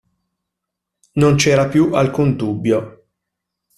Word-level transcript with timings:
Non 1.17 1.35
c'era 1.35 1.67
più 1.67 1.93
alcun 1.93 2.35
dubbio. 2.35 3.05